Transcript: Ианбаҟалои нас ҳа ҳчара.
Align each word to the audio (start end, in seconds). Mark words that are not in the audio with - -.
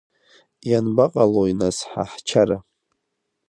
Ианбаҟалои 0.69 1.53
нас 1.61 1.77
ҳа 1.89 2.03
ҳчара. 2.11 2.57